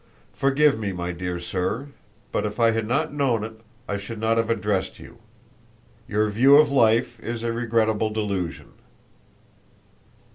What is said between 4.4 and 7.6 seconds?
addressed you. Your view of life is a